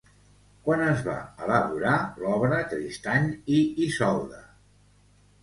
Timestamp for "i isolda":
3.59-4.43